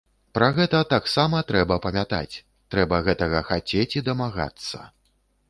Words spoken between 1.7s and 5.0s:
памятаць, трэба гэтага хацець і дамагацца.